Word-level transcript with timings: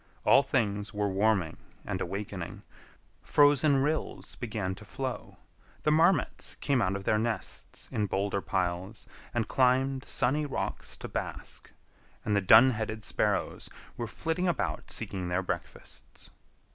All 0.25 0.41
things 0.41 0.95
were 0.95 1.07
warming 1.09 1.57
and 1.85 2.01
awakening. 2.01 2.63
Frozen 3.21 3.83
rills 3.83 4.33
began 4.35 4.73
to 4.73 4.83
flow, 4.83 5.37
the 5.83 5.91
marmots 5.91 6.55
came 6.55 6.81
out 6.81 6.95
of 6.95 7.03
their 7.03 7.19
nests 7.19 7.87
in 7.91 8.07
boulder 8.07 8.41
piles 8.41 9.05
and 9.31 9.47
climbed 9.47 10.03
sunny 10.05 10.47
rocks 10.47 10.97
to 10.97 11.07
bask, 11.07 11.71
and 12.25 12.35
the 12.35 12.41
dun 12.41 12.71
headed 12.71 13.03
sparrows 13.03 13.69
were 13.95 14.07
flitting 14.07 14.47
about 14.47 14.89
seeking 14.89 15.27
their 15.27 15.43
breakfasts. 15.43 16.31